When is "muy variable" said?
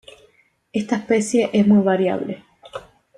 1.67-2.43